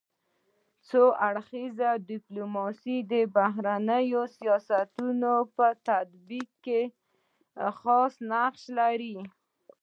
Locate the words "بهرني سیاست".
3.35-4.87